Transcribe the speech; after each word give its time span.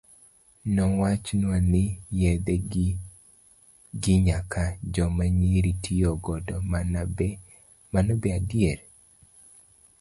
Nowachnwa 0.75 1.55
ni 1.71 1.83
yedhe 2.21 2.55
gi 4.01 4.15
nyaka 4.25 4.63
joma 4.93 5.25
nyiri 5.39 5.71
tiyo 5.83 6.09
godo, 6.23 6.55
mano 8.01 8.13
be 8.21 8.29
adier? 8.37 8.79